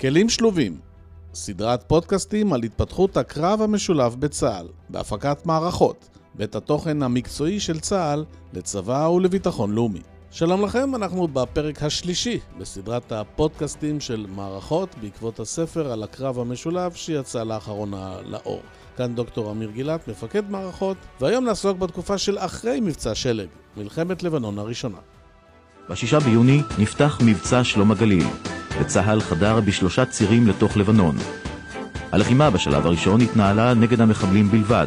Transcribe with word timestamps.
כלים 0.00 0.28
שלובים, 0.28 0.78
סדרת 1.34 1.84
פודקאסטים 1.86 2.52
על 2.52 2.62
התפתחות 2.62 3.16
הקרב 3.16 3.62
המשולב 3.62 4.16
בצה"ל, 4.18 4.66
בהפקת 4.88 5.46
מערכות, 5.46 6.08
בית 6.34 6.54
התוכן 6.54 7.02
המקצועי 7.02 7.60
של 7.60 7.80
צה"ל 7.80 8.24
לצבא 8.52 9.08
ולביטחון 9.08 9.74
לאומי. 9.74 10.00
שלום 10.30 10.64
לכם, 10.64 10.94
אנחנו 10.94 11.28
בפרק 11.28 11.82
השלישי 11.82 12.38
בסדרת 12.58 13.12
הפודקאסטים 13.12 14.00
של 14.00 14.26
מערכות 14.28 14.94
בעקבות 15.00 15.40
הספר 15.40 15.92
על 15.92 16.02
הקרב 16.02 16.38
המשולב 16.38 16.92
שיצא 16.94 17.42
לאחרונה 17.42 18.16
לאור. 18.24 18.62
כאן 18.96 19.14
דוקטור 19.14 19.50
אמיר 19.50 19.70
גילת, 19.70 20.08
מפקד 20.08 20.50
מערכות, 20.50 20.96
והיום 21.20 21.44
נעסוק 21.44 21.78
בתקופה 21.78 22.18
של 22.18 22.38
אחרי 22.38 22.80
מבצע 22.80 23.14
שלג, 23.14 23.48
מלחמת 23.76 24.22
לבנון 24.22 24.58
הראשונה. 24.58 24.98
בשישה 25.90 26.20
ביוני 26.20 26.62
נפתח 26.78 27.18
מבצע 27.24 27.64
שלום 27.64 27.90
הגליל, 27.90 28.26
וצה"ל 28.80 29.20
חדר 29.20 29.60
בשלושה 29.60 30.04
צירים 30.06 30.46
לתוך 30.46 30.76
לבנון. 30.76 31.16
הלחימה 32.12 32.50
בשלב 32.50 32.86
הראשון 32.86 33.20
התנהלה 33.20 33.74
נגד 33.74 34.00
המחבלים 34.00 34.46
בלבד, 34.48 34.86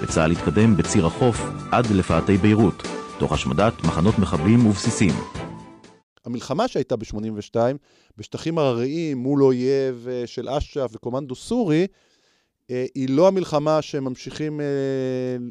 וצה"ל 0.00 0.30
התקדם 0.30 0.76
בציר 0.76 1.06
החוף 1.06 1.40
עד 1.72 1.86
לפאתי 1.86 2.36
ביירות, 2.36 2.82
תוך 3.18 3.32
השמדת 3.32 3.72
מחנות 3.84 4.18
מחבלים 4.18 4.66
ובסיסים. 4.66 5.10
המלחמה 6.24 6.68
שהייתה 6.68 6.96
ב-82, 6.96 7.56
בשטחים 8.18 8.58
הרריים 8.58 9.18
מול 9.18 9.42
אויב 9.42 10.06
אה, 10.10 10.22
של 10.26 10.48
אש"ף 10.48 10.90
וקומנדו 10.92 11.34
סורי, 11.34 11.86
אה, 12.70 12.86
היא 12.94 13.08
לא 13.08 13.28
המלחמה 13.28 13.82
שממשיכים 13.82 14.60
אה, 14.60 14.66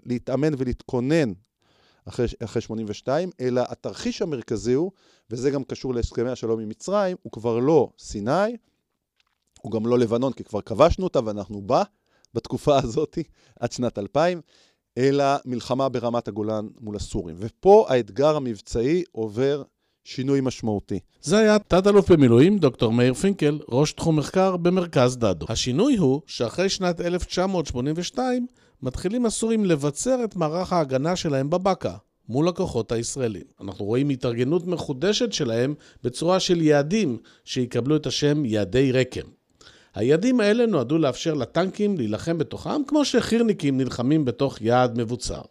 להתאמן 0.06 0.54
ולהתכונן 0.58 1.32
אחרי, 2.06 2.26
אחרי 2.44 2.62
82, 2.62 3.30
אלא 3.42 3.62
התרחיש 3.70 4.22
המרכזי 4.22 4.74
הוא, 4.74 4.92
וזה 5.30 5.52
גם 5.52 5.64
קשור 5.64 5.94
להסכמי 5.94 6.30
השלום 6.30 6.60
עם 6.60 6.70
מצרים, 6.70 7.18
הוא 7.24 7.32
כבר 7.32 7.60
לא 7.60 7.90
סיני, 8.00 8.58
הוא 9.62 9.72
גם 9.72 9.86
לא 9.86 10.00
לבנון, 10.00 10.34
כי 10.34 10.44
כבר 10.44 10.62
כבשנו 10.62 11.04
אותה 11.04 11.20
ואנחנו 11.26 11.62
בה 11.62 11.84
בתקופה 12.34 12.78
הזאת, 12.84 13.18
עד 13.60 13.72
שנת 13.72 13.98
2000, 13.98 14.42
אלא 14.98 15.26
מלחמה 15.45 15.90
ברמת 15.90 16.28
הגולן 16.28 16.68
מול 16.80 16.95
הסורים. 16.95 17.36
ופה 17.40 17.86
האתגר 17.90 18.36
המבצעי 18.36 19.04
עובר 19.12 19.64
שינוי 20.04 20.42
משמעותי. 20.42 21.00
זה 21.22 21.38
היה 21.38 21.59
תת-אלוף 21.59 22.12
במילואים 22.12 22.58
דוקטור 22.58 22.94
מאיר 22.94 23.14
פינקל, 23.14 23.59
ראש 23.70 23.94
תחום 23.94 24.16
מחקר 24.16 24.58
במרכז 24.58 25.18
דדו. 25.18 25.45
השינוי 25.50 25.98
הוא 25.98 26.22
שאחרי 26.28 26.70
שנת 26.70 27.02
1982 27.02 28.48
מתחילים 28.82 29.26
הסורים 29.26 29.66
לבצר 29.66 30.23
את 30.23 30.36
מערך 30.36 30.73
ההגנה 30.73 31.16
שלהם 31.16 31.50
בבקעה. 31.50 31.98
מול 32.30 32.48
הכוחות 32.48 32.92
הישראלים. 32.92 33.44
אנחנו 33.62 33.86
רואים 33.86 34.10
התארגנות 34.10 34.68
מחודשת 34.68 35.34
שלהם 35.34 35.73
בצורה 36.04 36.40
של 36.40 36.62
יעדים 36.62 37.17
שיקבלו 37.45 37.95
את 37.95 38.06
השם 38.06 38.45
יעדי 38.45 38.92
רקם. 38.92 39.28
היעדים 39.95 40.39
האלה 40.39 40.66
נועדו 40.66 40.97
לאפשר 40.97 41.33
לטנקים 41.33 41.97
להילחם 41.97 42.38
בתוכם 42.38 42.83
כמו 42.88 43.05
שחירניקים 43.05 43.77
נלחמים 43.77 44.25
בתוך 44.25 44.61
יעד 44.61 44.97
מבוצר. 44.97 45.41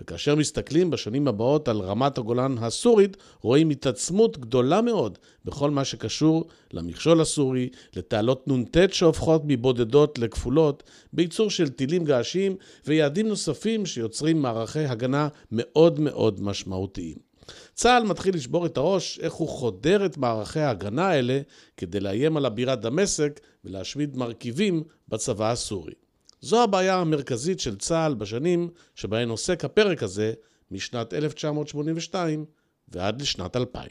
וכאשר 0.00 0.34
מסתכלים 0.34 0.90
בשנים 0.90 1.28
הבאות 1.28 1.68
על 1.68 1.80
רמת 1.80 2.18
הגולן 2.18 2.58
הסורית, 2.58 3.16
רואים 3.40 3.70
התעצמות 3.70 4.38
גדולה 4.38 4.80
מאוד 4.80 5.18
בכל 5.44 5.70
מה 5.70 5.84
שקשור 5.84 6.44
למכשול 6.72 7.20
הסורי, 7.20 7.68
לתעלות 7.96 8.48
נ"ט 8.48 8.76
שהופכות 8.92 9.42
מבודדות 9.44 10.18
לכפולות, 10.18 10.82
בייצור 11.12 11.50
של 11.50 11.68
טילים 11.68 12.04
געשים 12.04 12.56
ויעדים 12.86 13.28
נוספים 13.28 13.86
שיוצרים 13.86 14.42
מערכי 14.42 14.84
הגנה 14.84 15.28
מאוד 15.52 16.00
מאוד 16.00 16.42
משמעותיים. 16.42 17.27
צה"ל 17.74 18.02
מתחיל 18.02 18.34
לשבור 18.34 18.66
את 18.66 18.76
הראש 18.76 19.18
איך 19.22 19.32
הוא 19.32 19.48
חודר 19.48 20.06
את 20.06 20.16
מערכי 20.16 20.60
ההגנה 20.60 21.08
האלה 21.08 21.40
כדי 21.76 22.00
לאיים 22.00 22.36
על 22.36 22.46
הבירת 22.46 22.80
דמשק 22.80 23.40
ולהשמיד 23.64 24.16
מרכיבים 24.16 24.82
בצבא 25.08 25.50
הסורי. 25.50 25.94
זו 26.40 26.62
הבעיה 26.62 26.96
המרכזית 26.96 27.60
של 27.60 27.76
צה"ל 27.76 28.14
בשנים 28.14 28.70
שבהן 28.94 29.28
עוסק 29.28 29.64
הפרק 29.64 30.02
הזה 30.02 30.32
משנת 30.70 31.14
1982 31.14 32.44
ועד 32.88 33.22
לשנת 33.22 33.56
2000. 33.56 33.88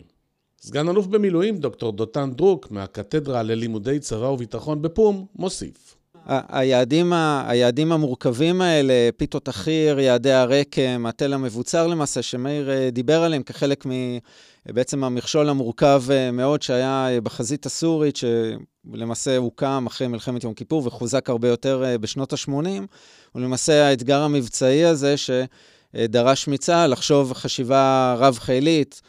סגן 0.62 0.90
אלוף 0.90 1.08
במילואים 1.08 1.58
דוקטור 1.58 1.92
דותן 1.92 2.32
דרוק 2.34 2.72
מהקתדרה 2.72 3.44
ללימודי 3.44 4.00
צבא 4.00 4.26
וביטחון 4.26 4.82
בפו"ם 4.82 5.26
מוסיף. 5.36 5.97
היעדים, 6.28 7.14
היעדים 7.48 7.92
המורכבים 7.92 8.62
האלה, 8.62 8.94
פיתות 9.18 9.48
החי"ר, 9.48 10.00
יעדי 10.00 10.32
הרקם, 10.32 11.06
התל 11.06 11.34
המבוצר 11.34 11.88
למעשה, 11.88 12.22
שמאיר 12.22 12.70
אה, 12.70 12.90
דיבר 12.92 13.24
עליהם 13.24 13.44
כחלק 13.44 13.86
מבעצם 14.66 15.04
המכשול 15.04 15.50
המורכב 15.50 16.04
אה, 16.12 16.32
מאוד 16.32 16.62
שהיה 16.62 17.08
אה, 17.10 17.22
בחזית 17.22 17.66
הסורית, 17.66 18.16
שלמעשה 18.16 19.38
הוקם 19.38 19.86
אחרי 19.88 20.08
מלחמת 20.08 20.44
יום 20.44 20.54
כיפור 20.54 20.88
וחוזק 20.88 21.30
הרבה 21.30 21.48
יותר 21.48 21.84
בשנות 22.02 22.34
ה-80, 22.34 22.52
ולמעשה 23.36 23.88
האתגר 23.88 24.22
המבצעי 24.22 24.86
הזה 24.86 25.16
שדרש 25.18 26.48
מצה"ל 26.48 26.92
לחשוב 26.92 27.34
חשיבה 27.34 28.16
רב-חילית 28.18 29.02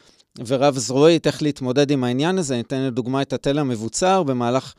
ורב-זרועית, 0.46 1.26
איך 1.26 1.42
להתמודד 1.42 1.90
עם 1.90 2.04
העניין 2.04 2.38
הזה. 2.38 2.56
ניתן 2.56 2.80
לדוגמה 2.80 3.22
את 3.22 3.32
התל 3.32 3.58
המבוצר 3.58 4.22
במהלך... 4.22 4.74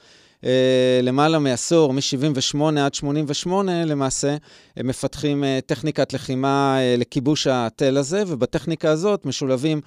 אה, 0.46 1.00
למעלה 1.04 1.40
מעשור, 1.40 1.94
מ-78 1.94 2.80
עד 2.80 2.94
88 2.94 3.86
למעשה, 3.86 4.38
הם 4.78 4.88
מפתחים 4.88 5.44
אה, 5.44 5.60
טכניקת 5.66 6.14
לחימה 6.14 6.78
אה, 6.80 6.96
לכיבוש 6.98 7.48
התל 7.48 7.98
הזה, 7.98 8.24
ובטכניקה 8.28 8.92
הזאת 8.92 9.26
משולבים 9.26 9.82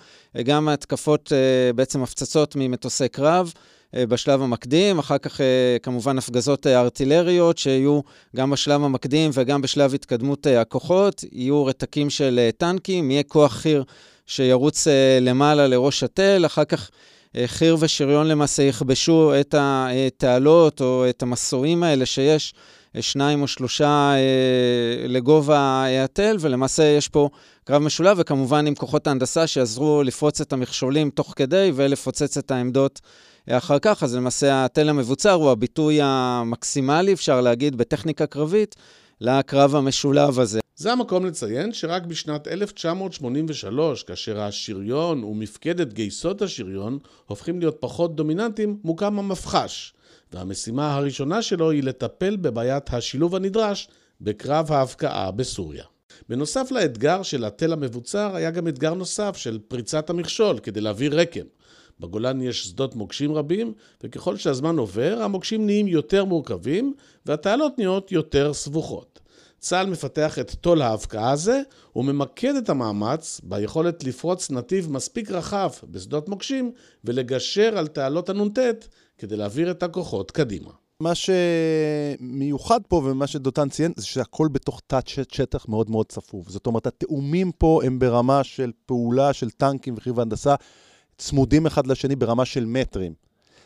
גם 0.45 0.69
התקפות, 0.69 1.33
בעצם 1.75 2.03
הפצצות 2.03 2.57
ממטוסי 2.57 3.09
קרב. 3.09 3.53
בשלב 3.97 4.43
המקדים, 4.43 4.99
אחר 4.99 5.19
כך 5.19 5.41
כמובן 5.83 6.19
הפגזות 6.19 6.67
ארטילריות 6.67 7.59
שיהיו 7.59 8.01
גם 8.37 8.51
בשלב 8.51 8.85
המקדים 8.85 9.31
וגם 9.35 9.63
בשלב 9.63 9.95
התקדמות 9.95 10.47
הכוחות, 10.47 11.25
יהיו 11.33 11.67
רתקים 11.67 12.11
של 12.11 12.51
טנקים, 12.59 13.11
יהיה 13.11 13.23
כוח 13.23 13.53
חי"ר 13.53 13.83
שירוץ 14.27 14.87
למעלה 15.21 15.67
לראש 15.67 16.03
התל, 16.03 16.43
אחר 16.47 16.65
כך 16.65 16.91
אה, 16.91 16.97
חי"ר 17.47 17.77
ושריון 17.81 18.29
למעשה 18.29 18.63
יכבשו 18.63 19.33
את 19.41 19.55
התעלות 19.59 20.81
או 20.81 21.05
את 21.09 21.23
המסועים 21.23 21.83
האלה 21.83 22.07
שיש, 22.07 22.55
אה, 22.97 23.03
שניים 23.03 23.43
או 23.43 23.49
שלושה 23.49 24.13
אה, 24.15 25.09
לגובה 25.09 25.85
התל, 26.05 26.37
ולמעשה 26.41 26.83
יש 26.83 27.09
פה 27.09 27.29
קרב 27.65 27.83
משולב, 27.83 28.17
וכמובן 28.21 28.67
עם 28.67 28.75
כוחות 28.75 29.07
ההנדסה 29.07 29.47
שיעזרו 29.47 30.03
לפרוץ 30.03 30.41
את 30.41 30.53
המכשולים 30.53 31.11
תוך 31.11 31.33
כדי 31.37 31.73
ולפוצץ 31.75 32.37
את 32.39 32.51
העמדות. 32.51 33.01
אחר 33.51 33.79
כך, 33.79 34.03
אז 34.03 34.15
למעשה 34.15 34.65
התל 34.65 34.89
המבוצר 34.89 35.33
הוא 35.33 35.51
הביטוי 35.51 35.99
המקסימלי, 36.03 37.13
אפשר 37.13 37.41
להגיד, 37.41 37.77
בטכניקה 37.77 38.27
קרבית, 38.27 38.77
לקרב 39.21 39.77
המשולב 39.77 40.41
הזה. 40.41 40.62
זה 40.77 40.93
המקום 40.93 41.27
לציין 41.27 41.73
שרק 41.73 42.03
בשנת 42.07 42.49
1983, 42.49 44.03
כאשר 44.03 44.41
השריון 44.41 45.25
ומפקדת 45.25 45.93
גייסות 45.93 46.43
השריון 46.43 46.99
הופכים 47.27 47.61
להיות 47.61 47.77
פחות 47.81 48.17
דומיננטיים, 48.17 48.79
מוקם 48.85 49.19
המפח"ש, 49.19 49.93
והמשימה 50.33 50.95
הראשונה 50.95 51.43
שלו 51.43 51.71
היא 51.71 51.83
לטפל 51.83 52.37
בבעיית 52.37 52.95
השילוב 52.95 53.35
הנדרש 53.35 53.89
בקרב 54.21 54.73
ההבקעה 54.73 55.31
בסוריה. 55.31 55.85
בנוסף 56.29 56.71
לאתגר 56.71 57.23
של 57.23 57.45
התל 57.45 57.73
המבוצר, 57.73 58.37
היה 58.37 58.51
גם 58.51 58.69
אתגר 58.69 58.95
נוסף 58.95 59.37
של 59.37 59.59
פריצת 59.69 60.11
המכשול 60.11 60.59
כדי 60.59 60.81
להביא 60.81 61.11
רקם. 61.13 61.45
בגולן 62.01 62.41
יש 62.41 62.65
שדות 62.65 62.95
מוקשים 62.95 63.35
רבים, 63.35 63.73
וככל 64.05 64.37
שהזמן 64.37 64.79
עובר, 64.79 65.19
המוקשים 65.23 65.67
נהיים 65.67 65.89
יותר 65.89 66.25
מורכבים, 66.25 66.95
והתעלות 67.27 67.79
נהיות 67.79 68.13
יותר 68.13 68.53
סבוכות. 68.53 69.21
צה"ל 69.63 69.87
מפתח 69.87 70.39
את 70.39 70.51
תו"ל 70.51 70.83
ההבקעה 70.83 71.31
הזה, 71.31 71.63
וממקד 71.97 72.57
את 72.57 72.69
המאמץ 72.69 73.41
ביכולת 73.45 74.05
לפרוץ 74.05 74.51
נתיב 74.51 74.93
מספיק 74.93 75.31
רחב 75.31 75.71
בשדות 75.85 76.29
מוקשים, 76.29 76.73
ולגשר 77.05 77.79
על 77.79 77.87
תעלות 77.87 78.29
הנ"ט 78.29 78.59
כדי 79.19 79.37
להעביר 79.37 79.71
את 79.71 79.83
הכוחות 79.83 80.31
קדימה. 80.31 80.71
מה 81.01 81.13
שמיוחד 81.15 82.81
פה 82.89 82.97
ומה 82.97 83.27
שדותן 83.27 83.69
ציין 83.69 83.93
זה 83.97 84.07
שהכל 84.07 84.49
בתוך 84.53 84.81
תת 84.87 85.09
שטח 85.09 85.69
מאוד 85.69 85.91
מאוד 85.91 86.07
צפוף. 86.07 86.49
זאת 86.49 86.67
אומרת, 86.67 86.87
התאומים 86.87 87.53
פה 87.53 87.81
הם 87.85 87.99
ברמה 87.99 88.45
של 88.45 88.73
פעולה 88.87 89.33
של 89.33 89.51
טנקים 89.51 89.95
וחיב 89.97 90.19
והנדסה 90.19 90.55
צמודים 91.19 91.67
אחד 91.67 91.87
לשני 91.87 92.17
ברמה 92.17 92.45
של 92.45 92.65
מטרים. 92.65 93.13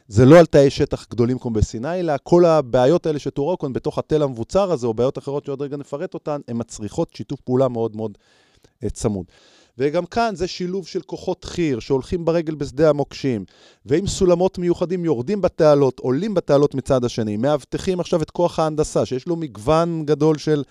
זה 0.08 0.25
לא 0.25 0.38
על 0.38 0.47
תאי 0.47 0.70
שטח 0.70 1.06
גדולים 1.11 1.38
כמו 1.38 1.50
בסיני, 1.50 2.00
אלא 2.00 2.12
כל 2.23 2.44
הבעיות 2.44 3.06
האלה 3.06 3.19
שתוארו 3.19 3.58
כאן 3.58 3.73
בתוך 3.73 3.99
התל 3.99 4.23
המבוצר 4.23 4.73
הזה, 4.73 4.87
או 4.87 4.94
בעיות 4.94 5.19
אחרות 5.19 5.44
שעוד 5.44 5.62
רגע 5.62 5.76
נפרט 5.76 6.14
אותן, 6.14 6.41
הן 6.49 6.56
מצריכות 6.58 7.14
שיתוף 7.14 7.41
פעולה 7.41 7.69
מאוד 7.69 7.97
מאוד 7.97 8.19
uh, 8.85 8.91
צמוד. 8.91 9.26
וגם 9.79 10.06
כאן 10.06 10.35
זה 10.35 10.47
שילוב 10.47 10.87
של 10.87 11.00
כוחות 11.00 11.44
חי"ר 11.44 11.81
שהולכים 11.81 12.25
ברגל 12.25 12.55
בשדה 12.55 12.91
המוקשים, 12.91 13.44
ועם 13.87 14.06
סולמות 14.06 14.58
מיוחדים 14.58 15.05
יורדים 15.05 15.41
בתעלות, 15.41 15.99
עולים 15.99 16.35
בתעלות 16.35 16.75
מצד 16.75 17.05
השני, 17.05 17.37
מאבטחים 17.37 18.00
עכשיו 18.00 18.23
את 18.23 18.31
כוח 18.31 18.58
ההנדסה, 18.58 19.06
שיש 19.06 19.26
לו 19.26 19.37
מגוון 19.37 20.03
גדול 20.06 20.38
של 20.38 20.62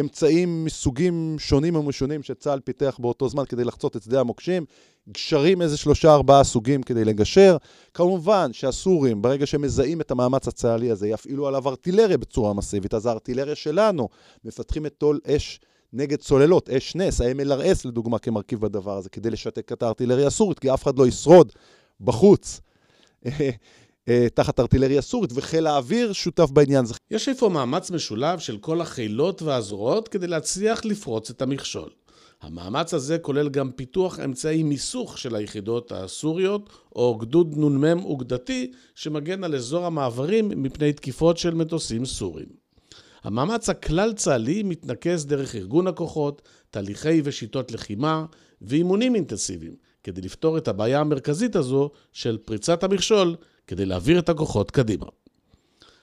אמצעים 0.00 0.64
מסוגים 0.64 1.36
שונים 1.38 1.76
ומשונים 1.76 2.22
שצה"ל 2.22 2.60
פיתח 2.60 2.96
באותו 2.98 3.28
זמן 3.28 3.44
כדי 3.44 3.64
לחצות 3.64 3.96
את 3.96 4.02
שדה 4.02 4.20
המוקשים, 4.20 4.64
גשרים 5.08 5.62
איזה 5.62 5.76
שלושה, 5.76 6.14
ארבעה 6.14 6.44
סוגים 6.44 6.82
כדי 6.82 7.04
לגשר. 7.04 7.56
כמובן 7.94 8.52
שהסורים, 8.52 9.22
ברגע 9.22 9.46
שהם 9.46 9.62
מזהים 9.62 10.00
את 10.00 10.10
המאמץ 10.10 10.48
הצה"לי 10.48 10.90
הזה, 10.90 11.08
יפעילו 11.08 11.48
עליו 11.48 11.68
ארטילריה 11.68 12.18
בצורה 12.18 12.54
מסיבית. 12.54 12.94
אז 12.94 13.06
הארטילריה 13.06 13.54
שלנו, 13.54 14.08
מפתחים 14.44 14.86
את 14.86 14.94
תול 14.98 15.20
אש 15.26 15.60
נגד 15.92 16.18
צוללות, 16.18 16.70
אש 16.70 16.94
נס, 16.94 17.20
ה-MLRS 17.20 17.80
לדוגמה 17.84 18.18
כמרכיב 18.18 18.60
בדבר 18.60 18.96
הזה, 18.96 19.08
כדי 19.08 19.30
לשתק 19.30 19.72
את 19.72 19.82
הארטילריה 19.82 20.26
הסורית, 20.26 20.58
כי 20.58 20.74
אף 20.74 20.82
אחד 20.82 20.98
לא 20.98 21.06
ישרוד 21.06 21.52
בחוץ. 22.00 22.60
אה, 24.08 24.26
תחת 24.34 24.60
ארטילריה 24.60 25.02
סורית, 25.02 25.30
וחיל 25.34 25.66
האוויר 25.66 26.12
שותף 26.12 26.50
בעניין. 26.50 26.84
יש 27.10 27.28
איפה 27.28 27.48
מאמץ 27.48 27.90
משולב 27.90 28.38
של 28.38 28.58
כל 28.58 28.80
החילות 28.80 29.42
והזרועות 29.42 30.08
כדי 30.08 30.26
להצליח 30.26 30.84
לפרוץ 30.84 31.30
את 31.30 31.42
המכשול. 31.42 31.90
המאמץ 32.42 32.94
הזה 32.94 33.18
כולל 33.18 33.48
גם 33.48 33.70
פיתוח 33.70 34.20
אמצעי 34.20 34.62
מיסוך 34.62 35.18
של 35.18 35.34
היחידות 35.34 35.92
הסוריות, 35.92 36.70
או 36.96 37.14
גדוד 37.14 37.54
נ"מ 37.56 38.04
אוגדתי, 38.04 38.72
שמגן 38.94 39.44
על 39.44 39.54
אזור 39.54 39.86
המעברים 39.86 40.48
מפני 40.48 40.92
תקיפות 40.92 41.38
של 41.38 41.54
מטוסים 41.54 42.04
סורים. 42.04 42.46
המאמץ 43.22 43.68
הכלל-צה"לי 43.68 44.62
מתנקז 44.62 45.26
דרך 45.26 45.54
ארגון 45.54 45.86
הכוחות, 45.86 46.42
תהליכי 46.70 47.20
ושיטות 47.24 47.72
לחימה 47.72 48.24
ואימונים 48.62 49.14
אינטנסיביים, 49.14 49.74
כדי 50.02 50.20
לפתור 50.20 50.58
את 50.58 50.68
הבעיה 50.68 51.00
המרכזית 51.00 51.56
הזו 51.56 51.90
של 52.12 52.38
פריצת 52.44 52.84
המכשול 52.84 53.36
כדי 53.66 53.86
להעביר 53.86 54.18
את 54.18 54.28
הכוחות 54.28 54.70
קדימה. 54.70 55.06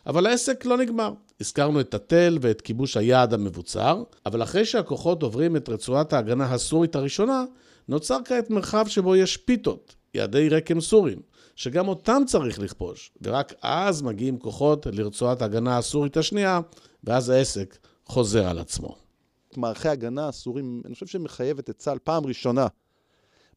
אבל 0.05 0.25
העסק 0.25 0.65
לא 0.65 0.77
נגמר. 0.77 1.13
הזכרנו 1.41 1.79
את 1.79 1.93
התל 1.93 2.37
ואת 2.41 2.61
כיבוש 2.61 2.97
היעד 2.97 3.33
המבוצר, 3.33 4.03
אבל 4.25 4.43
אחרי 4.43 4.65
שהכוחות 4.65 5.23
עוברים 5.23 5.55
את 5.55 5.69
רצועת 5.69 6.13
ההגנה 6.13 6.53
הסורית 6.53 6.95
הראשונה, 6.95 7.43
נוצר 7.87 8.17
כעת 8.25 8.49
מרחב 8.49 8.87
שבו 8.87 9.15
יש 9.15 9.37
פיתות, 9.37 9.95
יעדי 10.13 10.49
רקם 10.49 10.81
סורים, 10.81 11.19
שגם 11.55 11.87
אותם 11.87 12.21
צריך 12.27 12.59
לכבוש, 12.59 13.11
ורק 13.21 13.53
אז 13.61 14.01
מגיעים 14.01 14.39
כוחות 14.39 14.85
לרצועת 14.85 15.41
ההגנה 15.41 15.77
הסורית 15.77 16.17
השנייה, 16.17 16.59
ואז 17.03 17.29
העסק 17.29 17.77
חוזר 18.05 18.47
על 18.47 18.59
עצמו. 18.59 18.95
מערכי 19.57 19.89
הגנה 19.89 20.27
הסורים, 20.27 20.81
אני 20.85 20.93
חושב 20.93 21.07
שמחייבת 21.07 21.69
את 21.69 21.77
צה"ל 21.77 21.97
פעם 22.03 22.25
ראשונה 22.25 22.67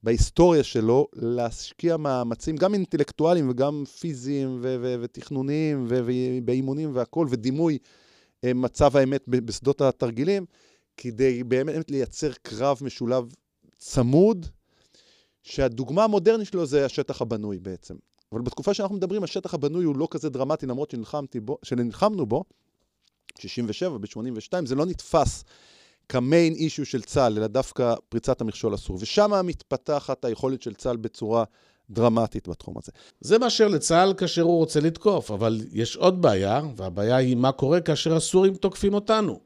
בהיסטוריה 0.05 0.63
שלו 0.63 1.07
להשקיע 1.13 1.97
מאמצים, 1.97 2.57
גם 2.57 2.75
אינטלקטואליים 2.75 3.51
וגם 3.51 3.85
פיזיים 4.01 4.59
ו- 4.63 4.77
ו- 4.83 4.95
ותכנוניים 5.01 5.87
ובאימונים 5.89 6.91
והכול, 6.95 7.27
ודימוי 7.31 7.79
אה, 8.45 8.55
מצב 8.55 8.97
האמת 8.97 9.25
בשדות 9.27 9.81
התרגילים, 9.81 10.47
כדי 10.97 11.45
באמת 11.45 11.91
לייצר 11.91 12.33
קרב 12.43 12.79
משולב 12.83 13.33
צמוד, 13.79 14.47
שהדוגמה 15.43 16.05
המודרנית 16.05 16.47
שלו 16.47 16.67
זה 16.67 16.85
השטח 16.85 17.23
הבנוי 17.23 17.59
בעצם. 17.59 17.95
אבל 18.33 18.41
בתקופה 18.41 18.75
שאנחנו 18.75 18.97
מדברים, 18.97 19.25
השטח 19.25 19.55
הבנוי 19.55 19.85
הוא 19.85 19.97
לא 19.97 20.09
כזה 20.11 20.31
דרמטי, 20.31 20.67
למרות 20.67 20.95
שנלחמנו 21.63 22.27
בו, 22.27 22.45
67 23.39 23.99
ב-82, 23.99 24.67
זה 24.67 24.75
לא 24.75 24.87
נתפס 24.87 25.45
כמיין 26.09 26.53
אישיו 26.53 26.87
של 26.87 27.03
צה"ל, 27.03 27.39
אלא 27.39 27.47
דווקא 27.47 27.95
פריצת 28.09 28.41
המכשול 28.41 28.75
אסור. 28.75 28.99
ושם 29.01 29.33
מתפתחת 29.45 30.25
היכולת 30.25 30.63
של 30.63 30.75
צה"ל 30.75 30.97
בצורה 30.97 31.45
דרמטית 31.91 32.49
בתחום 32.49 32.75
הזה. 32.79 32.93
זה 33.21 33.39
באשר 33.39 33.69
לצה"ל 33.69 34.15
כאשר 34.17 34.43
הוא 34.43 34.57
רוצה 34.57 34.81
לתקוף, 34.81 35.31
אבל 35.31 35.61
יש 35.73 35.97
עוד 35.97 36.23
בעיה, 36.23 36.61
והבעיה 36.77 37.17
היא 37.17 37.37
מה 37.37 37.53
קורה 37.53 37.81
כאשר 37.81 38.17
הסורים 38.17 38.55
תוקפים 38.55 38.95
אותנו. 38.95 39.41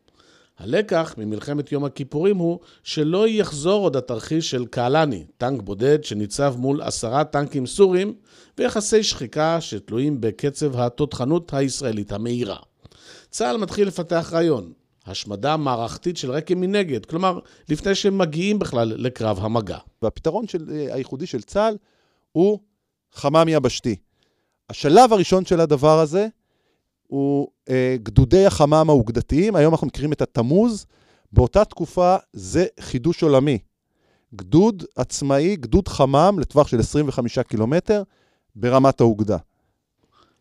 הלקח 0.58 1.14
ממלחמת 1.18 1.72
יום 1.72 1.84
הכיפורים 1.84 2.36
הוא 2.36 2.58
שלא 2.82 3.28
יחזור 3.28 3.82
עוד 3.82 3.96
התרחיש 3.96 4.50
של 4.50 4.66
קהלני, 4.66 5.24
טנק 5.36 5.62
בודד 5.62 6.04
שניצב 6.04 6.54
מול 6.58 6.82
עשרה 6.82 7.24
טנקים 7.24 7.66
סורים 7.66 8.14
ויחסי 8.58 9.02
שחיקה 9.02 9.60
שתלויים 9.60 10.20
בקצב 10.20 10.80
התותחנות 10.80 11.54
הישראלית 11.54 12.12
המהירה. 12.12 12.56
צה"ל 13.30 13.56
מתחיל 13.56 13.88
לפתח 13.88 14.30
רעיון, 14.32 14.72
השמדה 15.10 15.56
מערכתית 15.56 16.16
של 16.16 16.30
רקם 16.30 16.60
מנגד, 16.60 17.06
כלומר, 17.06 17.38
לפני 17.68 17.94
שהם 17.94 18.18
מגיעים 18.18 18.58
בכלל 18.58 18.92
לקרב 18.96 19.38
המגע. 19.40 19.78
והפתרון 20.02 20.48
של, 20.48 20.64
uh, 20.68 20.94
הייחודי 20.94 21.26
של 21.26 21.42
צה"ל 21.42 21.76
הוא 22.32 22.58
חמ"ם 23.12 23.48
יבשתי. 23.48 23.96
השלב 24.70 25.12
הראשון 25.12 25.44
של 25.44 25.60
הדבר 25.60 25.98
הזה 25.98 26.26
הוא 27.06 27.48
uh, 27.68 27.72
גדודי 28.02 28.46
החמ"ם 28.46 28.90
האוגדתיים, 28.90 29.56
היום 29.56 29.74
אנחנו 29.74 29.86
מכירים 29.86 30.12
את 30.12 30.22
התמוז, 30.22 30.86
באותה 31.32 31.64
תקופה 31.64 32.16
זה 32.32 32.66
חידוש 32.80 33.22
עולמי. 33.22 33.58
גדוד 34.34 34.84
עצמאי, 34.96 35.56
גדוד 35.56 35.88
חמ"ם 35.88 36.36
לטווח 36.38 36.68
של 36.68 36.80
25 36.80 37.38
קילומטר 37.38 38.02
ברמת 38.56 39.00
האוגדה. 39.00 39.36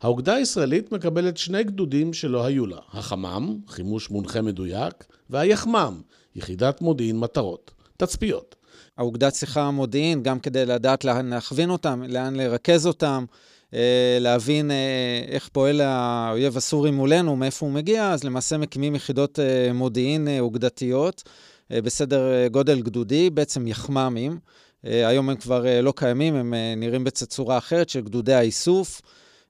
האוגדה 0.02 0.34
הישראלית 0.34 0.92
מקבלת 0.92 1.38
שני 1.38 1.64
גדודים 1.64 2.14
שלא 2.14 2.46
היו 2.46 2.66
לה, 2.66 2.78
החמ"ם, 2.94 3.58
חימוש 3.68 4.10
מונחה 4.10 4.42
מדויק, 4.42 4.94
והיחמ"ם, 5.30 6.02
יחידת 6.36 6.82
מודיעין 6.82 7.20
מטרות, 7.20 7.72
תצפיות. 7.98 8.56
האוגדה 8.98 9.32
צריכה 9.32 9.72
מודיעין 9.72 10.24
גם 10.24 10.40
כדי 10.40 10.66
לדעת 10.66 11.06
לאן 11.06 11.30
להכווין 11.30 11.70
אותם, 11.70 12.04
לאן 12.08 12.36
לרכז 12.36 12.88
אותם, 12.88 13.26
אה, 13.74 14.18
להבין 14.20 14.72
אה, 14.72 15.22
איך 15.28 15.48
פועל 15.48 15.82
האויב 15.82 16.58
הסורי 16.58 16.92
מולנו, 16.92 17.36
מאיפה 17.36 17.66
הוא 17.66 17.74
מגיע, 17.74 18.12
אז 18.12 18.24
למעשה 18.24 18.58
מקימים 18.58 18.96
יחידות 18.96 19.40
אה, 19.40 19.74
מודיעין 19.74 20.28
אוגדתיות 20.40 21.24
בסדר 21.70 22.48
גודל 22.48 22.82
גדודי, 22.82 23.30
בעצם 23.30 23.68
יחמ"מים. 23.68 24.40
היום 24.84 25.30
הם 25.30 25.36
כבר 25.36 25.82
לא 25.82 25.94
קיימים, 25.96 26.36
הם 26.36 26.54
נראים 26.78 27.04
בצורה 27.04 27.58
אחרת 27.58 27.90
של 27.90 28.02
גדודי 28.02 28.34
האיסוף. 28.34 29.02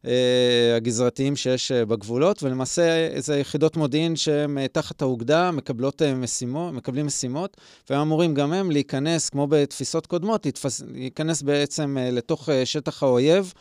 אה, 0.06 0.76
הגזרתיים 0.76 1.36
שיש 1.36 1.72
אה, 1.72 1.86
בגבולות, 1.86 2.44
ולמעשה 2.44 3.10
זה 3.20 3.40
יחידות 3.40 3.78
מודיעין 3.78 4.16
שהן 4.16 4.58
אה, 4.58 4.68
תחת 4.68 5.02
האוגדה, 5.02 5.52
מקבלות 5.52 6.02
משימות, 6.02 6.74
מקבלים 6.74 7.06
משימות, 7.06 7.58
והם 7.90 8.00
אמורים 8.00 8.34
גם 8.34 8.54
הם 8.54 8.72
להיכנס, 8.72 9.30
כמו 9.30 9.48
בתפיסות 9.48 10.08
קודמות, 10.08 10.46
להתפס, 10.46 10.82
להיכנס 10.94 11.42
בעצם 11.42 11.98
לתוך 12.12 12.50
שטח 12.66 13.04
האויב. 13.04 13.54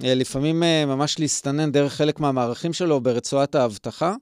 לפעמים 0.00 0.60
ממש 0.86 1.18
להסתנן 1.18 1.72
דרך 1.72 1.92
חלק 1.94 2.20
מהמערכים 2.20 2.72
שלו 2.72 3.00
ברצועת 3.00 3.54
האבטחה, 3.54 4.14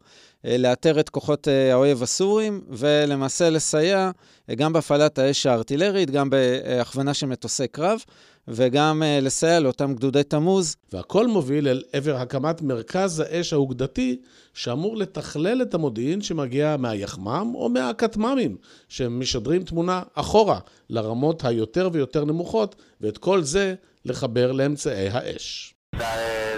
לאתר 0.44 1.00
את 1.00 1.08
כוחות 1.08 1.48
האויב 1.72 2.02
הסורים, 2.02 2.60
ולמעשה 2.70 3.50
לסייע 3.50 4.10
גם 4.56 4.72
בהפעלת 4.72 5.18
האש 5.18 5.46
הארטילרית, 5.46 6.10
גם 6.10 6.30
בהכוונה 6.30 7.14
של 7.14 7.26
מטוסי 7.26 7.68
קרב. 7.68 8.00
וגם 8.48 9.02
uh, 9.02 9.24
לסייע 9.24 9.60
לאותם 9.60 9.94
גדודי 9.94 10.22
תמוז. 10.22 10.76
והכל 10.92 11.26
מוביל 11.26 11.68
אל 11.68 11.82
עבר 11.92 12.16
הקמת 12.16 12.62
מרכז 12.62 13.20
האש 13.20 13.52
האוגדתי, 13.52 14.20
שאמור 14.54 14.96
לתכלל 14.96 15.62
את 15.62 15.74
המודיעין 15.74 16.22
שמגיע 16.22 16.76
מהיחמ"ם 16.78 17.52
או 17.54 17.68
מהכטמ"מים, 17.68 18.56
שמשדרים 18.88 19.62
תמונה 19.62 20.02
אחורה 20.14 20.58
לרמות 20.90 21.44
היותר 21.44 21.88
ויותר 21.92 22.24
נמוכות, 22.24 22.74
ואת 23.00 23.18
כל 23.18 23.42
זה 23.42 23.74
לחבר 24.04 24.52
לאמצעי 24.52 25.08
האש. 25.08 25.74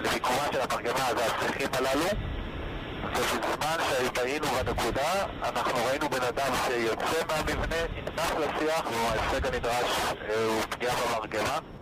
למיקומה 0.04 0.46
של 0.52 0.60
המרגמה 0.60 1.08
זה 1.16 1.26
הצריכים 1.26 1.68
הללו. 1.72 2.08
ובזמן 3.18 3.76
שהיינו 4.14 4.46
בנקודה, 4.46 5.26
אנחנו 5.42 5.84
ראינו 5.86 6.08
בן 6.08 6.22
אדם 6.22 6.52
שיוצא 6.66 7.26
מהמבנה, 7.28 7.76
נכנס 8.06 8.30
לשיח, 8.30 8.86
וההישג 8.90 9.46
הנדרש 9.46 9.90
אה, 10.28 10.44
הוא 10.44 10.62
פגיעה 10.70 10.94
במרגמה. 10.96 11.77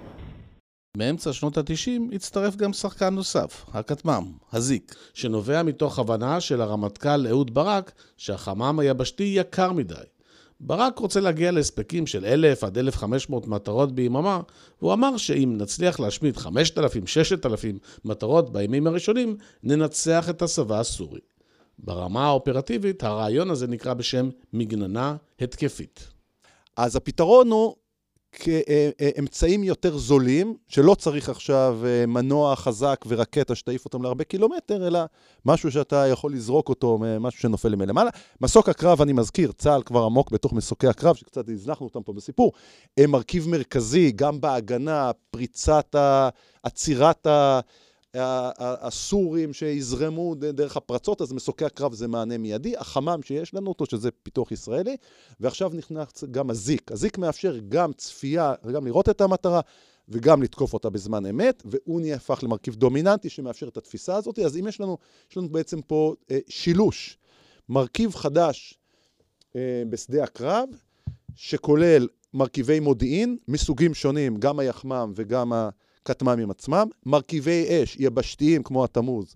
מאמצע 0.97 1.33
שנות 1.33 1.59
ה-90 1.59 2.15
הצטרף 2.15 2.57
גם 2.57 2.73
שחקן 2.73 3.15
נוסף, 3.15 3.65
הכטמ"ם, 3.73 4.33
הזיק, 4.53 4.95
שנובע 5.15 5.63
מתוך 5.63 5.99
הבנה 5.99 6.41
של 6.41 6.61
הרמטכ"ל 6.61 7.27
אהוד 7.27 7.55
ברק 7.55 7.93
שהחמ"ם 8.17 8.79
היבשתי 8.79 9.33
יקר 9.37 9.73
מדי. 9.73 9.95
ברק 10.61 10.99
רוצה 10.99 11.21
להגיע 11.21 11.51
להספקים 11.51 12.07
של 12.07 12.25
1,000 12.25 12.65
עד 12.65 12.79
1,500 12.79 13.47
מטרות 13.47 13.95
ביממה, 13.95 14.41
והוא 14.81 14.93
אמר 14.93 15.17
שאם 15.17 15.55
נצליח 15.59 16.01
להשמיד 16.01 16.37
5,000-6,000 16.37 16.49
מטרות 18.05 18.53
בימים 18.53 18.87
הראשונים, 18.87 19.37
ננצח 19.63 20.31
את 20.31 20.43
הצבא 20.43 20.81
הסורי. 20.81 21.21
ברמה 21.79 22.27
האופרטיבית, 22.27 23.03
הרעיון 23.03 23.51
הזה 23.51 23.67
נקרא 23.67 23.95
בשם 23.95 24.29
מגננה 24.53 25.17
התקפית. 25.41 26.09
אז 26.77 26.97
הפתרון 26.97 27.51
הוא 27.51 27.77
כאמצעים 28.39 29.65
יותר 29.65 29.99
זולים, 29.99 30.57
שלא 30.69 30.95
צריך 30.95 31.29
עכשיו 31.29 31.79
אה, 31.85 32.07
מנוע 32.07 32.57
חזק 32.57 33.05
ורקטה 33.09 33.55
שתעיף 33.55 33.85
אותם 33.85 34.03
להרבה 34.03 34.25
קילומטר, 34.25 34.87
אלא 34.87 35.01
משהו 35.45 35.73
שאתה 35.73 36.07
יכול 36.07 36.33
לזרוק 36.33 36.69
אותו, 36.69 36.99
משהו 37.21 37.41
שנופל 37.41 37.75
מלמעלה. 37.75 38.11
מסוק 38.41 38.69
הקרב, 38.69 39.03
אני 39.03 39.13
מזכיר, 39.13 39.53
צה"ל 39.53 39.83
כבר 39.83 40.03
עמוק 40.03 40.31
בתוך 40.31 40.53
מסוקי 40.53 40.87
הקרב, 40.87 41.17
שקצת 41.17 41.49
הזנחנו 41.49 41.87
אותם 41.87 42.03
פה 42.03 42.13
בסיפור, 42.13 42.53
הם 42.97 43.11
מרכיב 43.11 43.49
מרכזי 43.49 44.13
גם 44.13 44.41
בהגנה, 44.41 45.11
פריצת, 45.31 45.95
ה... 45.95 46.29
הסורים 48.59 49.53
שיזרמו 49.53 50.35
דרך 50.35 50.77
הפרצות, 50.77 51.21
אז 51.21 51.33
מסוקי 51.33 51.65
הקרב 51.65 51.95
זה 51.95 52.09
מענה 52.09 52.39
מיידי. 52.39 52.77
החמ"ם 52.77 53.23
שיש 53.23 53.55
לנו 53.55 53.69
אותו, 53.69 53.87
שזה 53.87 54.11
פיתוח 54.11 54.53
ישראלי, 54.53 54.97
ועכשיו 55.41 55.71
נכנס 55.75 56.25
גם 56.31 56.51
הזיק. 56.51 56.93
הזיק 56.93 57.19
מאפשר 57.19 57.59
גם 57.69 57.93
צפייה, 57.93 58.55
וגם 58.65 58.87
לראות 58.87 59.09
את 59.09 59.21
המטרה, 59.21 59.61
וגם 60.09 60.43
לתקוף 60.43 60.73
אותה 60.75 60.91
בזמן 60.91 61.27
אמת, 61.27 61.63
והוא 61.65 62.01
נהפך 62.01 62.41
למרכיב 62.43 62.75
דומיננטי 62.75 63.29
שמאפשר 63.29 63.69
את 63.69 63.77
התפיסה 63.77 64.17
הזאת. 64.17 64.39
אז 64.39 64.57
אם 64.57 64.69
יש 64.69 64.81
לנו, 64.81 64.99
יש 65.31 65.37
לנו 65.37 65.49
בעצם 65.49 65.83
פה 65.83 66.15
אה, 66.31 66.39
שילוש, 66.49 67.19
מרכיב 67.69 68.15
חדש 68.15 68.79
אה, 69.57 69.83
בשדה 69.91 70.25
הקרב, 70.25 70.69
שכולל 71.35 72.09
מרכיבי 72.35 72.81
מודיעין 72.81 73.37
מסוגים 73.49 73.95
שונים, 73.95 74.37
גם 74.37 74.59
היחמ"ם 74.59 75.13
וגם 75.17 75.53
הכטמ"מים 76.11 76.51
עצמם, 76.51 76.89
מרכיבי 77.07 77.67
אש 77.69 77.97
יבשתיים 78.01 78.63
כמו 78.63 78.85
התמוז 78.85 79.35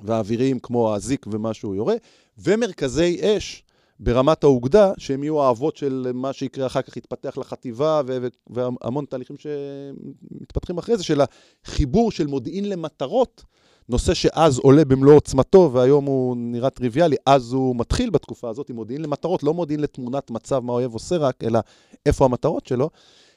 והאוויריים 0.00 0.58
כמו 0.58 0.94
הזיק 0.94 1.26
ומה 1.30 1.54
שהוא 1.54 1.74
יורה, 1.74 1.94
ומרכזי 2.38 3.20
אש 3.22 3.62
ברמת 4.00 4.44
האוגדה, 4.44 4.92
שהם 4.98 5.22
יהיו 5.22 5.42
האבות 5.42 5.76
של 5.76 6.10
מה 6.14 6.32
שיקרה 6.32 6.66
אחר 6.66 6.82
כך, 6.82 6.96
יתפתח 6.96 7.38
לחטיבה 7.38 8.02
והמון 8.50 9.04
תהליכים 9.04 9.36
שמתפתחים 9.36 10.78
אחרי 10.78 10.96
זה, 10.96 11.04
של 11.04 11.20
החיבור 11.64 12.10
של 12.10 12.26
מודיעין 12.26 12.68
למטרות. 12.68 13.44
נושא 13.88 14.14
שאז 14.14 14.58
עולה 14.58 14.84
במלוא 14.84 15.14
עוצמתו, 15.14 15.70
והיום 15.72 16.04
הוא 16.04 16.36
נראה 16.38 16.70
טריוויאלי, 16.70 17.16
אז 17.26 17.52
הוא 17.52 17.76
מתחיל 17.76 18.10
בתקופה 18.10 18.50
הזאת 18.50 18.70
עם 18.70 18.76
מודיעין 18.76 19.02
למטרות, 19.02 19.42
לא 19.42 19.54
מודיעין 19.54 19.80
לתמונת 19.80 20.30
מצב 20.30 20.58
מה 20.58 20.72
האויב 20.72 20.92
עושה 20.92 21.16
רק, 21.16 21.44
אלא 21.44 21.58
איפה 22.06 22.24
המטרות 22.24 22.66
שלו, 22.66 22.90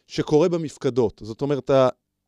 שקורה 0.07 0.49
במפקדות. 0.49 1.21
זאת 1.25 1.41
אומרת, 1.41 1.71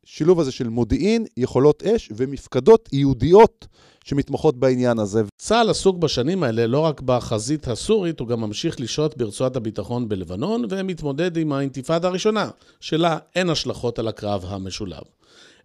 השילוב 0.06 0.40
הזה 0.40 0.52
של 0.52 0.68
מודיעין, 0.68 1.26
יכולות 1.36 1.82
אש 1.82 2.08
ומפקדות 2.16 2.88
ייעודיות 2.92 3.66
שמתמחות 4.04 4.56
בעניין 4.56 4.98
הזה. 4.98 5.22
צה"ל 5.38 5.70
עסוק 5.70 5.96
בשנים 5.96 6.42
האלה 6.42 6.66
לא 6.66 6.78
רק 6.78 7.00
בחזית 7.00 7.68
הסורית, 7.68 8.20
הוא 8.20 8.28
גם 8.28 8.40
ממשיך 8.40 8.80
לשהות 8.80 9.16
ברצועת 9.16 9.56
הביטחון 9.56 10.08
בלבנון, 10.08 10.64
ומתמודד 10.70 11.36
עם 11.36 11.52
האינתיפאדה 11.52 12.08
הראשונה, 12.08 12.50
שלה 12.80 13.18
אין 13.34 13.50
השלכות 13.50 13.98
על 13.98 14.08
הקרב 14.08 14.44
המשולב. 14.48 15.02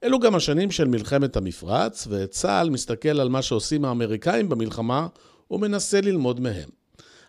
אלו 0.03 0.20
גם 0.20 0.36
השנים 0.36 0.72
של 0.72 0.88
מלחמת 0.88 1.38
המפרץ, 1.38 2.08
וצה"ל 2.10 2.70
מסתכל 2.70 3.20
על 3.20 3.29
מה 3.29 3.41
שעושים 3.41 3.86
האמריקאים 3.86 4.50
במלחמה 4.50 5.08
ומנסה 5.51 6.01
ללמוד 6.01 6.39
מהם. 6.39 6.70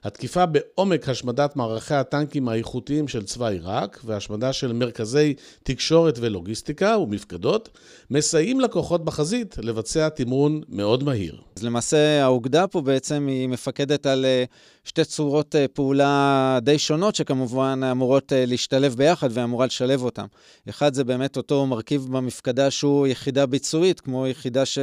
התקיפה 0.05 0.47
בעומק 0.47 1.09
השמדת 1.09 1.57
מערכי 1.57 1.95
הטנקים 1.95 2.49
האיכותיים 2.49 3.09
של 3.09 3.25
צבא 3.25 3.47
עיראק 3.49 4.00
והשמדה 4.05 4.52
של 4.52 4.73
מרכזי 4.73 5.35
תקשורת 5.62 6.19
ולוגיסטיקה 6.21 6.99
ומפקדות 6.99 7.69
מסייעים 8.11 8.61
לכוחות 8.61 9.05
בחזית 9.05 9.59
לבצע 9.59 10.09
תמרון 10.09 10.61
מאוד 10.69 11.05
מהיר. 11.05 11.37
אז 11.57 11.62
למעשה 11.62 12.25
האוגדה 12.25 12.67
פה 12.67 12.81
בעצם 12.81 13.26
היא 13.26 13.49
מפקדת 13.49 14.07
על 14.07 14.25
אה, 14.25 14.45
שתי 14.85 15.05
צורות 15.05 15.57
אה, 15.57 15.69
פעולה 15.69 16.59
די 16.62 16.78
שונות 16.78 17.14
שכמובן 17.14 17.81
אמורות 17.90 18.33
אה, 18.33 18.45
להשתלב 18.47 18.95
ביחד 18.95 19.28
ואמורה 19.33 19.67
לשלב 19.67 20.02
אותן. 20.02 20.26
אחד 20.69 20.95
זה 20.95 21.05
באמת 21.05 21.37
אותו 21.37 21.67
מרכיב 21.67 22.07
במפקדה 22.11 22.71
שהוא 22.71 23.07
יחידה 23.07 23.47
ביצועית, 23.47 24.00
כמו 24.00 24.26
יחידה 24.26 24.67
ש... 24.67 24.78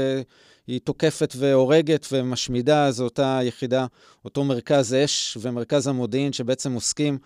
היא 0.68 0.80
תוקפת 0.84 1.34
והורגת 1.38 2.08
ומשמידה, 2.12 2.92
זו 2.92 3.04
אותה 3.04 3.40
יחידה, 3.44 3.86
אותו 4.26 4.44
מרכז 4.44 4.94
אש 4.94 5.38
ומרכז 5.42 5.88
המודיעין 5.88 6.34
שבעצם 6.34 6.74
עוסקים 6.74 7.18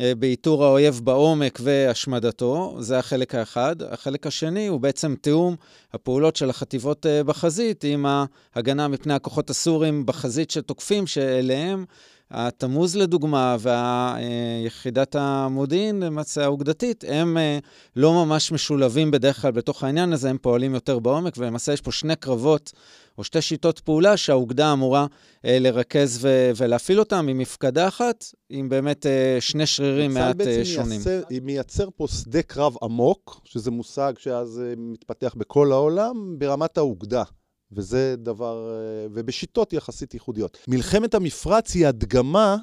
אה, 0.00 0.14
באיתור 0.14 0.64
האויב 0.64 1.00
בעומק 1.04 1.58
והשמדתו, 1.62 2.76
זה 2.80 2.98
החלק 2.98 3.34
האחד. 3.34 3.76
החלק 3.82 4.26
השני 4.26 4.66
הוא 4.66 4.80
בעצם 4.80 5.14
תיאום 5.20 5.56
הפעולות 5.92 6.36
של 6.36 6.50
החטיבות 6.50 7.06
אה, 7.06 7.24
בחזית 7.24 7.84
עם 7.84 8.06
ההגנה 8.54 8.88
מפני 8.88 9.14
הכוחות 9.14 9.50
הסורים 9.50 10.06
בחזית 10.06 10.50
שתוקפים, 10.50 11.06
שאליהם 11.06 11.84
התמוז 12.30 12.96
לדוגמה 12.96 13.56
ויחידת 13.60 15.16
המודיעין, 15.18 16.00
למעשה 16.00 16.44
האוגדתית, 16.44 17.04
הם 17.08 17.38
אה, 17.38 17.58
לא 17.96 18.24
ממש 18.24 18.52
משולבים 18.52 19.10
בדרך 19.10 19.42
כלל 19.42 19.50
בתוך 19.50 19.84
העניין 19.84 20.12
הזה, 20.12 20.30
הם 20.30 20.38
פועלים 20.38 20.74
יותר 20.74 20.98
בעומק, 20.98 21.34
ולמעשה 21.38 21.72
יש 21.72 21.80
פה 21.80 21.92
שני 21.92 22.16
קרבות 22.16 22.72
או 23.18 23.24
שתי 23.24 23.42
שיטות 23.42 23.80
פעולה 23.80 24.16
שהאוגדה 24.16 24.72
אמורה 24.72 25.06
אה, 25.44 25.58
לרכז 25.60 26.18
ו- 26.20 26.50
ולהפעיל 26.56 26.98
אותם 26.98 27.26
עם 27.28 27.38
מפקדה 27.38 27.88
אחת, 27.88 28.24
עם 28.50 28.68
באמת 28.68 29.06
אה, 29.06 29.36
שני 29.40 29.66
שרירים 29.66 30.14
מעט 30.14 30.40
אה, 30.40 30.64
שונים. 30.64 31.00
צה"ל 31.00 31.20
בעצם 31.20 31.46
מייצר 31.46 31.88
פה 31.96 32.06
שדה 32.08 32.42
קרב 32.42 32.74
עמוק, 32.82 33.40
שזה 33.44 33.70
מושג 33.70 34.12
שאז 34.18 34.62
אה, 34.64 34.74
מתפתח 34.76 35.34
בכל 35.36 35.72
העולם, 35.72 36.34
ברמת 36.38 36.78
האוגדה. 36.78 37.22
וזה 37.72 38.14
דבר, 38.18 38.70
אה, 38.70 39.06
ובשיטות 39.14 39.72
יחסית 39.72 40.14
ייחודיות. 40.14 40.58
מלחמת 40.68 41.14
המפרץ 41.14 41.74
היא 41.74 41.86
הדגמה 41.86 42.56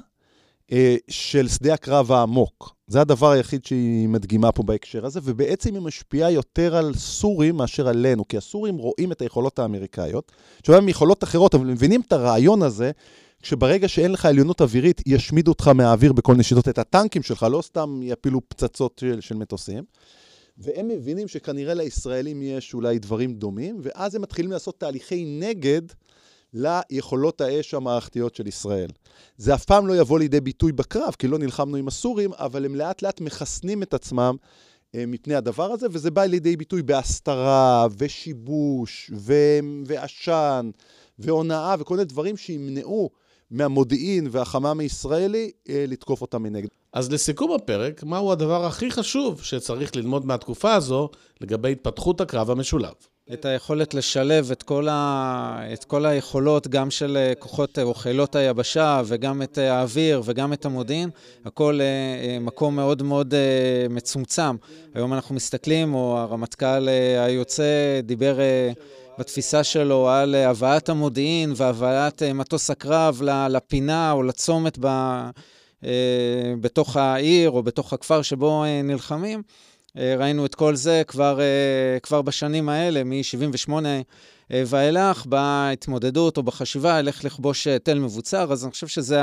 אה, 0.72 0.96
של 1.08 1.48
שדה 1.48 1.74
הקרב 1.74 2.12
העמוק. 2.12 2.76
זה 2.86 3.00
הדבר 3.00 3.30
היחיד 3.30 3.64
שהיא 3.64 4.08
מדגימה 4.08 4.52
פה 4.52 4.62
בהקשר 4.62 5.06
הזה, 5.06 5.20
ובעצם 5.22 5.74
היא 5.74 5.82
משפיעה 5.82 6.30
יותר 6.30 6.76
על 6.76 6.94
סורים 6.94 7.56
מאשר 7.56 7.88
עלינו, 7.88 8.28
כי 8.28 8.36
הסורים 8.36 8.76
רואים 8.76 9.12
את 9.12 9.20
היכולות 9.20 9.58
האמריקאיות, 9.58 10.32
שאולי 10.66 10.78
הם 10.78 10.88
יכולות 10.88 11.24
אחרות, 11.24 11.54
אבל 11.54 11.66
מבינים 11.66 12.00
את 12.00 12.12
הרעיון 12.12 12.62
הזה, 12.62 12.90
שברגע 13.42 13.88
שאין 13.88 14.12
לך 14.12 14.26
עליונות 14.26 14.60
אווירית, 14.60 15.02
ישמידו 15.06 15.50
אותך 15.50 15.68
מהאוויר 15.68 16.12
בכל 16.12 16.34
נשידות 16.34 16.68
את 16.68 16.78
הטנקים 16.78 17.22
שלך, 17.22 17.46
לא 17.50 17.62
סתם 17.62 18.00
יפילו 18.02 18.40
פצצות 18.48 18.98
של, 19.00 19.20
של 19.20 19.36
מטוסים. 19.36 19.84
והם 20.58 20.88
מבינים 20.88 21.28
שכנראה 21.28 21.74
לישראלים 21.74 22.42
יש 22.42 22.74
אולי 22.74 22.98
דברים 22.98 23.34
דומים, 23.34 23.80
ואז 23.82 24.14
הם 24.14 24.22
מתחילים 24.22 24.52
לעשות 24.52 24.80
תהליכי 24.80 25.24
נגד 25.24 25.82
ליכולות 26.52 27.40
האש 27.40 27.74
המערכתיות 27.74 28.34
של 28.34 28.46
ישראל. 28.46 28.90
זה 29.36 29.54
אף 29.54 29.64
פעם 29.64 29.86
לא 29.86 29.96
יבוא 29.96 30.18
לידי 30.18 30.40
ביטוי 30.40 30.72
בקרב, 30.72 31.14
כי 31.18 31.28
לא 31.28 31.38
נלחמנו 31.38 31.76
עם 31.76 31.88
הסורים, 31.88 32.32
אבל 32.32 32.64
הם 32.64 32.74
לאט 32.74 33.02
לאט 33.02 33.20
מחסנים 33.20 33.82
את 33.82 33.94
עצמם 33.94 34.36
אה, 34.94 35.06
מפני 35.06 35.34
הדבר 35.34 35.72
הזה, 35.72 35.86
וזה 35.90 36.10
בא 36.10 36.24
לידי 36.24 36.56
ביטוי 36.56 36.82
בהסתרה 36.82 37.86
ושיבוש 37.98 39.10
ועשן 39.86 40.70
והונאה 41.18 41.74
וכל 41.78 41.94
מיני 41.94 42.04
דברים 42.04 42.36
שימנעו 42.36 43.10
מהמודיעין 43.50 44.28
והחמ"ם 44.30 44.80
הישראלי 44.80 45.50
אה, 45.68 45.84
לתקוף 45.88 46.20
אותם 46.20 46.42
מנגד. 46.42 46.68
אז 46.92 47.12
לסיכום 47.12 47.52
הפרק, 47.52 48.02
מהו 48.02 48.32
הדבר 48.32 48.64
הכי 48.64 48.90
חשוב 48.90 49.42
שצריך 49.42 49.96
ללמוד 49.96 50.26
מהתקופה 50.26 50.74
הזו 50.74 51.08
לגבי 51.40 51.72
התפתחות 51.72 52.20
הקרב 52.20 52.50
המשולב? 52.50 52.94
את 53.32 53.44
היכולת 53.44 53.94
לשלב 53.94 54.50
את 54.50 54.62
כל, 54.62 54.88
ה... 54.90 55.60
את 55.72 55.84
כל 55.84 56.06
היכולות, 56.06 56.68
גם 56.68 56.90
של 56.90 57.16
אה, 57.16 57.32
כוחות 57.38 57.78
או 57.78 57.94
חילות 57.94 58.36
היבשה, 58.36 59.02
וגם 59.06 59.42
את 59.42 59.58
אה, 59.58 59.74
האוויר, 59.74 60.22
וגם 60.24 60.52
את 60.52 60.64
המודיעין, 60.64 61.10
הכל 61.44 61.80
מקום 62.40 62.76
מאוד 62.76 63.02
מאוד 63.02 63.34
מצומצם. 63.90 64.56
היום 64.94 65.14
אנחנו 65.14 65.34
מסתכלים, 65.34 65.94
או 65.94 66.18
הרמטכ"ל 66.18 66.88
היוצא 67.18 68.00
דיבר 68.02 68.38
בתפיסה 69.18 69.64
שלו 69.64 70.08
על 70.08 70.34
הבאת 70.34 70.88
המודיעין 70.88 71.52
והבאת 71.56 72.22
מטוס 72.22 72.70
הקרב 72.70 73.22
לפינה 73.48 74.12
או 74.12 74.22
לצומת 74.22 74.78
ב... 74.80 74.86
אה, 75.84 76.54
בתוך 76.60 76.96
העיר 76.96 77.50
או 77.50 77.62
בתוך 77.62 77.92
הכפר 77.92 78.22
שבו 78.22 78.64
אה, 78.64 78.82
נלחמים. 78.82 79.42
אה, 79.98 80.14
ראינו 80.18 80.46
את 80.46 80.54
כל 80.54 80.76
זה 80.76 81.02
כבר, 81.06 81.38
כבר 82.02 82.22
בשנים 82.22 82.68
האלה, 82.68 83.04
מ-78 83.04 83.70
ואילך, 84.50 85.26
בהתמודדות 85.26 86.36
או 86.36 86.42
בחשיבה 86.42 86.96
על 86.96 87.08
איך 87.08 87.24
לכבוש 87.24 87.68
תל 87.68 87.98
מבוצר. 87.98 88.52
אז 88.52 88.64
אני 88.64 88.70
חושב 88.70 88.86
שזה 88.86 89.20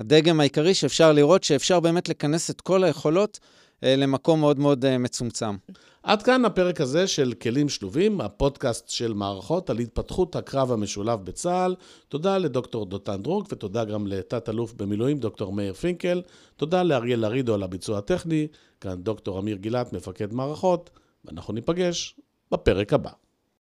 הדגם 0.00 0.40
העיקרי 0.40 0.74
שאפשר 0.74 1.12
לראות, 1.12 1.44
שאפשר 1.44 1.80
באמת 1.80 2.08
לכנס 2.08 2.50
את 2.50 2.60
כל 2.60 2.84
היכולות 2.84 3.40
למקום 3.82 4.40
מאוד 4.40 4.58
מאוד 4.58 4.96
מצומצם. 4.98 5.56
עד 6.02 6.22
כאן 6.22 6.44
הפרק 6.44 6.80
הזה 6.80 7.06
של 7.06 7.32
כלים 7.42 7.68
שלובים, 7.68 8.20
הפודקאסט 8.20 8.88
של 8.88 9.14
מערכות 9.14 9.70
על 9.70 9.78
התפתחות 9.78 10.36
הקרב 10.36 10.72
המשולב 10.72 11.24
בצה"ל. 11.24 11.74
תודה 12.08 12.38
לדוקטור 12.38 12.86
דותן 12.86 13.22
דרוק 13.22 13.46
ותודה 13.52 13.84
גם 13.84 14.06
לתת-אלוף 14.06 14.72
במילואים 14.72 15.18
דוקטור 15.18 15.52
מאיר 15.52 15.72
פינקל. 15.72 16.22
תודה 16.56 16.82
לאריאל 16.82 17.20
לרידו 17.20 17.54
על 17.54 17.62
הביצוע 17.62 17.98
הטכני. 17.98 18.46
כאן 18.80 19.02
דוקטור 19.02 19.38
אמיר 19.38 19.56
גילת, 19.56 19.92
מפקד 19.92 20.32
מערכות, 20.32 20.90
ואנחנו 21.24 21.54
ניפגש 21.54 22.16
בפרק 22.52 22.92
הבא. 22.92 23.10